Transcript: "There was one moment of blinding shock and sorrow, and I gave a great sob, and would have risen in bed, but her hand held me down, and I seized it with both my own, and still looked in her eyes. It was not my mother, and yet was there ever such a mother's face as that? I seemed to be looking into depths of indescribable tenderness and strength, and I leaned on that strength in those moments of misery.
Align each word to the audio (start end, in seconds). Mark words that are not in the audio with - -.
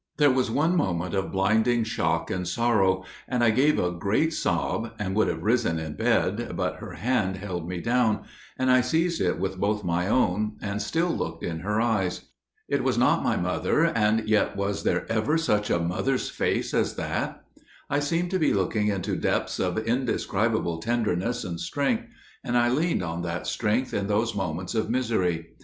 "There 0.17 0.31
was 0.31 0.49
one 0.49 0.75
moment 0.75 1.13
of 1.13 1.31
blinding 1.31 1.83
shock 1.83 2.31
and 2.31 2.47
sorrow, 2.47 3.03
and 3.27 3.43
I 3.43 3.51
gave 3.51 3.77
a 3.77 3.91
great 3.91 4.33
sob, 4.33 4.93
and 4.97 5.13
would 5.13 5.27
have 5.27 5.43
risen 5.43 5.77
in 5.77 5.93
bed, 5.93 6.53
but 6.55 6.77
her 6.77 6.93
hand 6.93 7.37
held 7.37 7.69
me 7.69 7.81
down, 7.81 8.23
and 8.57 8.71
I 8.71 8.81
seized 8.81 9.21
it 9.21 9.37
with 9.37 9.59
both 9.59 9.83
my 9.83 10.07
own, 10.07 10.53
and 10.59 10.81
still 10.81 11.11
looked 11.15 11.43
in 11.43 11.59
her 11.59 11.79
eyes. 11.79 12.29
It 12.67 12.83
was 12.83 12.97
not 12.97 13.21
my 13.21 13.37
mother, 13.37 13.83
and 13.83 14.27
yet 14.27 14.55
was 14.57 14.81
there 14.81 15.05
ever 15.07 15.37
such 15.37 15.69
a 15.69 15.77
mother's 15.77 16.31
face 16.31 16.73
as 16.73 16.95
that? 16.95 17.43
I 17.87 17.99
seemed 17.99 18.31
to 18.31 18.39
be 18.39 18.55
looking 18.55 18.87
into 18.87 19.15
depths 19.15 19.59
of 19.59 19.77
indescribable 19.77 20.79
tenderness 20.79 21.43
and 21.43 21.59
strength, 21.59 22.05
and 22.43 22.57
I 22.57 22.69
leaned 22.69 23.03
on 23.03 23.21
that 23.21 23.45
strength 23.45 23.93
in 23.93 24.07
those 24.07 24.33
moments 24.33 24.73
of 24.73 24.89
misery. 24.89 25.49